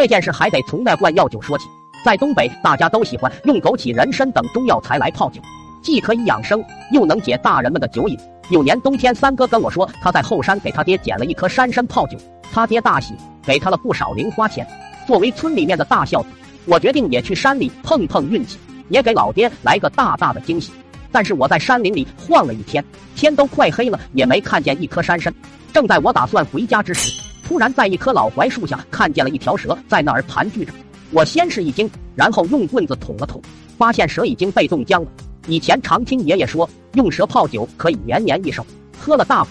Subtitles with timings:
[0.00, 1.66] 这件事还得从那罐药酒说起。
[2.02, 5.42] 在东北，大家都喜欢用枸杞、人参等中药材来泡酒，
[5.82, 8.18] 既可以养生，又能解大人们的酒瘾。
[8.48, 12.16] 有年冬天，三哥跟我说，他在后山给他爹捡了一颗山参泡酒，
[12.50, 13.12] 他爹大喜，
[13.44, 14.66] 给他了不少零花钱。
[15.06, 16.28] 作为村里面的大孝子，
[16.64, 18.58] 我决定也去山里碰碰运气，
[18.88, 20.72] 也给老爹来个大大的惊喜。
[21.12, 22.82] 但是我在山林里晃了一天，
[23.14, 25.30] 天都快黑了，也没看见一颗山参。
[25.74, 27.19] 正在我打算回家之时，
[27.50, 30.72] 突然在一棵老槐树下看见了一条蛇在那儿盘踞着。
[31.10, 33.42] 我先是一惊，然后用棍子捅了捅，
[33.76, 35.10] 发现蛇已经被冻僵了。
[35.48, 38.64] 以前常听爷爷说，用蛇泡酒可以延年益寿，
[38.96, 39.50] 喝了大补。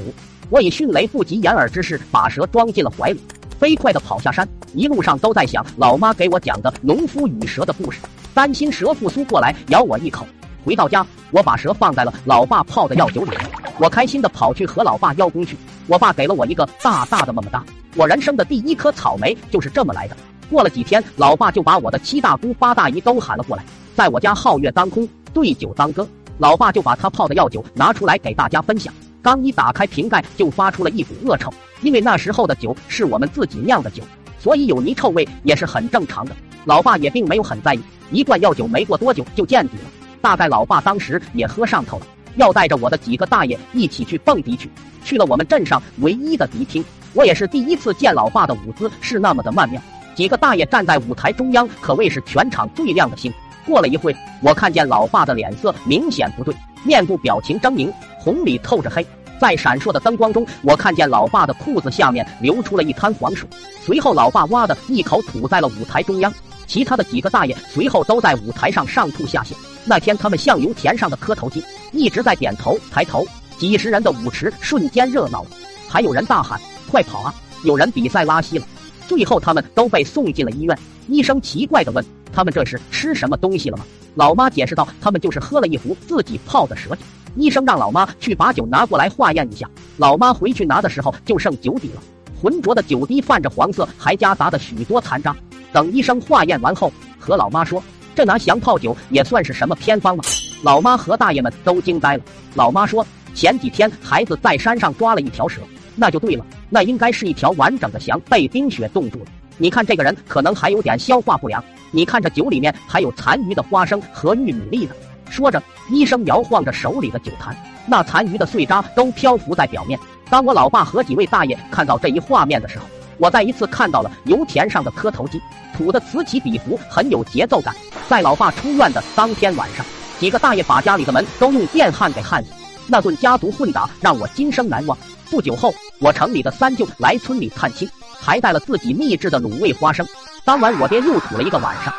[0.49, 3.19] 我以迅雷不及掩耳之势把蛇装进了怀里，
[3.59, 4.47] 飞快地跑下山。
[4.73, 7.99] 一路上都在想老妈给我讲的农夫与蛇的故事，
[8.33, 10.25] 担心蛇复苏过来咬我一口。
[10.63, 13.31] 回到家，我把蛇放在了老爸泡的药酒里，
[13.79, 15.55] 我开心地跑去和老爸邀功去。
[15.87, 17.63] 我爸给了我一个大大的么么哒。
[17.95, 20.17] 我人生的第一颗草莓就是这么来的。
[20.49, 23.63] 过了几天，老爸就把我的七大姑八大姨都喊了过来，
[23.95, 26.05] 在我家皓月当空，对酒当歌。
[26.39, 28.93] 老爸就把他泡的药酒拿出来给大家分享。
[29.21, 31.49] 刚一打开瓶盖，就发出了一股恶臭。
[31.81, 34.03] 因为那时候的酒是我们自己酿的酒，
[34.39, 36.35] 所以有泥臭味也是很正常的。
[36.65, 39.83] 老爸也并没有很在意，一罐药酒没过多久就见底了。
[40.21, 42.05] 大概老爸当时也喝上头了，
[42.39, 44.69] 要带着我的几个大爷一起去蹦迪去，
[45.03, 46.83] 去了我们镇上唯一的迪厅。
[47.13, 49.81] 我也是第一次见老爸的舞姿是那么的曼妙。
[50.15, 53.31] 几个大爷站在舞台中央，可谓是全场最亮的星。
[53.65, 59.05] 过了一会，我看见老爸的脸色明显不对，面部表情狰狞，红里透着黑。
[59.37, 63.47] 在闪烁的灯光中，我看见老爸的裤子下面流出了一滩黄水。
[63.81, 66.33] 随后，老爸哇的一口吐在了舞台中央。
[66.69, 69.53] 其他的几个大爷随后都在舞台上上吐下泻。
[69.83, 73.25] 那天，他们像油田上的磕头机，一直在点头抬头。
[73.57, 75.49] 几十人的舞池瞬间热闹了，
[75.89, 77.33] 还有人大喊：“快跑啊！”
[77.65, 78.65] 有人比赛拉稀了。
[79.07, 80.77] 最后，他们都被送进了医院。
[81.07, 83.83] 医生奇怪地问：“他们这是吃什么东西了吗？”
[84.15, 87.01] 老妈解释道：“他们就是喝了一壶自己泡的蛇酒。”
[87.35, 89.69] 医生让老妈去把酒拿过来化验一下。
[89.97, 92.01] 老妈回去拿的时候，就剩酒底了，
[92.39, 95.35] 浑浊的酒滴泛着黄色，还夹杂着许多残渣。
[95.71, 97.83] 等医生化验完后，和老妈说
[98.15, 100.23] ：“这拿翔泡酒也算是什么偏方吗？”
[100.63, 102.23] 老妈和大爷们都惊呆了。
[102.55, 105.61] 老妈说：“前几天孩子在山上抓了一条蛇。”
[105.95, 109.25] 那就对了，那应该是一条完整的翔被冰雪冻住了。
[109.57, 111.61] 你看这个人可能还有点消化不良。
[111.91, 114.93] 你看这酒里面还有残余的花生和玉米粒呢。
[115.29, 117.55] 说着，医生摇晃着手里的酒坛，
[117.85, 119.99] 那残余的碎渣都漂浮在表面。
[120.29, 122.85] 当我老爸和几位大爷看到这一画面的时候，
[123.19, 125.41] 我再一次看到了油田上的磕头机，
[125.77, 127.75] 吐的此起彼伏，很有节奏感。
[128.07, 129.85] 在老爸出院的当天晚上，
[130.19, 132.49] 几个大爷把家里的门都用电焊给焊死，
[132.87, 134.97] 那顿家族混打让我今生难忘。
[135.29, 137.87] 不久后，我城里的三舅来村里探亲，
[138.19, 140.05] 还带了自己秘制的卤味花生。
[140.43, 141.93] 当晚，我爹又吐了一个晚上。